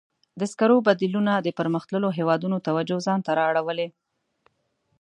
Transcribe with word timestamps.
د 0.39 0.41
سکرو 0.51 0.77
بدیلونه 0.87 1.33
د 1.37 1.47
پرمختللو 1.59 2.09
هېوادونو 2.17 2.57
توجه 2.67 2.97
ځان 3.07 3.19
ته 3.25 3.31
را 3.37 3.43
اړولې. 3.51 3.87